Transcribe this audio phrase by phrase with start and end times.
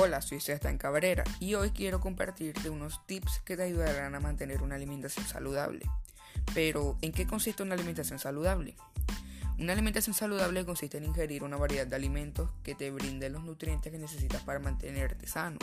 [0.00, 4.62] Hola, soy Sebastián Cabrera y hoy quiero compartirte unos tips que te ayudarán a mantener
[4.62, 5.84] una alimentación saludable.
[6.54, 8.76] Pero, ¿en qué consiste una alimentación saludable?
[9.58, 13.90] Una alimentación saludable consiste en ingerir una variedad de alimentos que te brinden los nutrientes
[13.90, 15.58] que necesitas para mantenerte sano,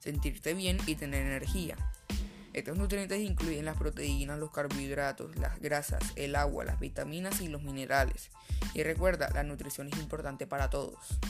[0.00, 1.76] sentirte bien y tener energía.
[2.54, 7.62] Estos nutrientes incluyen las proteínas, los carbohidratos, las grasas, el agua, las vitaminas y los
[7.62, 8.30] minerales.
[8.74, 11.20] Y recuerda, la nutrición es importante para todos.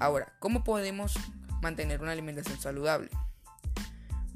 [0.00, 1.14] Ahora, ¿cómo podemos
[1.60, 3.10] mantener una alimentación saludable?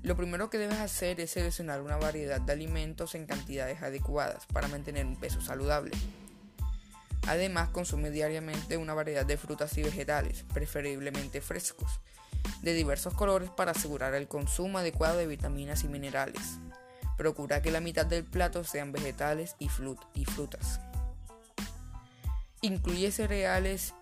[0.02, 4.66] Lo primero que debes hacer es seleccionar una variedad de alimentos en cantidades adecuadas para
[4.66, 5.92] mantener un peso saludable.
[7.28, 12.00] Además, consume diariamente una variedad de frutas y vegetales, preferiblemente frescos,
[12.62, 16.58] de diversos colores para asegurar el consumo adecuado de vitaminas y minerales.
[17.16, 20.80] Procura que la mitad del plato sean vegetales y, frutas.
[22.62, 23.94] Incluye cereales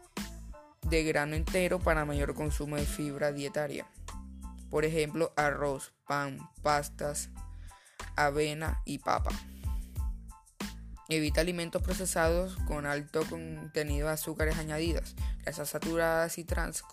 [0.82, 3.86] de grano entero para mayor consumo de fibra dietaria.
[4.70, 7.30] Por ejemplo, arroz, pan, pastas,
[8.16, 9.30] avena y papa.
[11.08, 16.84] Evita alimentos procesados con alto contenido de azúcares añadidas, grasas saturadas y trans,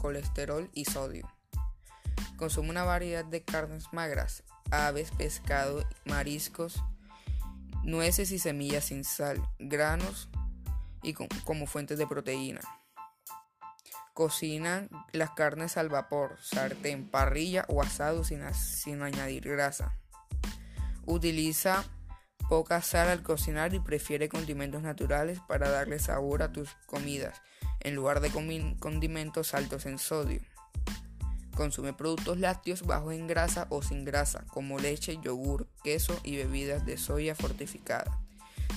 [0.00, 1.30] colesterol y sodio.
[2.36, 6.82] Consume una variedad de carnes magras, aves, pescado, mariscos,
[7.84, 10.28] nueces y semillas sin sal, granos
[11.02, 12.60] y como fuentes de proteína.
[14.14, 19.98] Cocina las carnes al vapor, sartén, parrilla o asado sin, sin añadir grasa.
[21.04, 21.84] Utiliza
[22.48, 27.42] poca sal al cocinar y prefiere condimentos naturales para darle sabor a tus comidas,
[27.80, 30.40] en lugar de condimentos altos en sodio.
[31.56, 36.86] Consume productos lácteos bajos en grasa o sin grasa, como leche, yogur, queso y bebidas
[36.86, 38.20] de soya fortificada.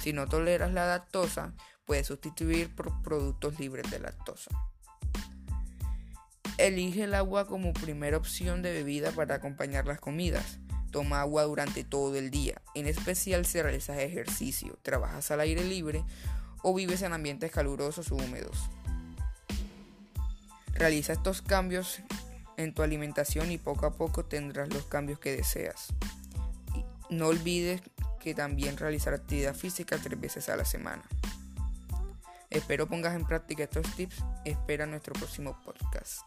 [0.01, 1.53] Si no toleras la lactosa,
[1.85, 4.49] puedes sustituir por productos libres de lactosa.
[6.57, 10.57] Elige el agua como primera opción de bebida para acompañar las comidas.
[10.91, 16.03] Toma agua durante todo el día, en especial si realizas ejercicio, trabajas al aire libre
[16.63, 18.57] o vives en ambientes calurosos o húmedos.
[20.73, 21.99] Realiza estos cambios
[22.57, 25.93] en tu alimentación y poco a poco tendrás los cambios que deseas.
[27.09, 27.81] no olvides
[28.19, 31.03] que también realizar actividad física tres veces a la semana.
[32.49, 34.23] Espero pongas en práctica estos tips.
[34.45, 36.21] Espera nuestro próximo podcast.